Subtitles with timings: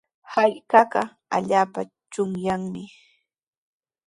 [0.33, 1.01] Hallqaqa
[1.35, 2.81] allaapa chunyaqmi.